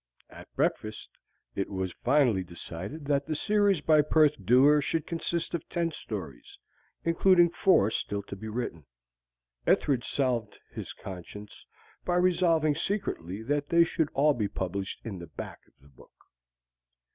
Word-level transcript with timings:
At 0.31 0.51
breakfast 0.55 1.09
it 1.53 1.69
was 1.69 1.93
finally 2.03 2.43
decided 2.43 3.05
that 3.05 3.27
the 3.27 3.35
series 3.35 3.81
by 3.81 4.01
Perth 4.01 4.43
Dewar 4.43 4.81
should 4.81 5.05
consist 5.05 5.53
of 5.53 5.69
ten 5.69 5.91
stories, 5.91 6.57
including 7.05 7.51
four 7.51 7.91
still 7.91 8.23
to 8.23 8.35
be 8.35 8.47
written. 8.47 8.85
Ethridge 9.67 10.09
salved 10.09 10.59
his 10.71 10.91
conscience 10.91 11.67
by 12.03 12.15
resolving 12.15 12.73
secretly 12.73 13.43
that 13.43 13.69
they 13.69 13.83
should 13.83 14.09
all 14.15 14.33
be 14.33 14.47
published 14.47 14.99
in 15.05 15.19
the 15.19 15.27
back 15.27 15.59
of 15.67 15.73
the 15.79 15.87
book. 15.89 16.11